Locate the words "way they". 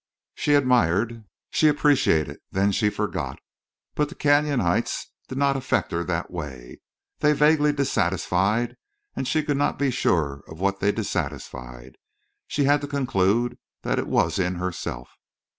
6.31-7.33